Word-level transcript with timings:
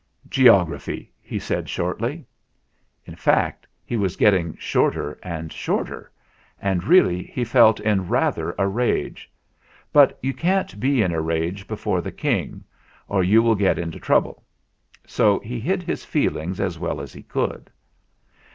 "Geography," 0.27 1.13
he 1.21 1.37
said 1.37 1.69
shortly. 1.69 2.25
In 3.05 3.13
fact, 3.15 3.67
he 3.85 3.95
was 3.97 4.15
getting 4.15 4.57
shorter 4.57 5.19
and 5.21 5.53
shorter, 5.53 6.11
and 6.59 6.83
really 6.83 7.21
he 7.25 7.43
felt 7.43 7.79
in 7.79 8.07
rather 8.07 8.55
a 8.57 8.67
rage. 8.67 9.31
But 9.93 10.17
you 10.19 10.33
can't 10.33 10.79
be 10.79 11.03
in 11.03 11.11
a 11.11 11.21
rage 11.21 11.67
before 11.67 12.01
the 12.01 12.11
King, 12.11 12.63
or 13.07 13.21
you 13.23 13.43
will 13.43 13.53
get 13.53 13.77
into 13.77 13.99
trouble; 13.99 14.43
so 15.05 15.37
he 15.41 15.59
hid 15.59 15.83
his 15.83 16.03
feelings 16.03 16.59
as 16.59 16.79
well 16.79 16.99
as 16.99 17.13
he 17.13 17.21
could. 17.21 17.69